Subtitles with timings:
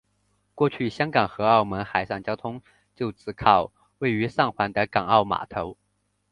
[0.55, 2.63] 过去香港和澳门的海上交通
[2.95, 5.77] 就只靠位于上环的港澳码头。